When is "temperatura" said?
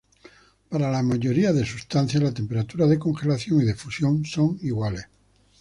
2.33-2.87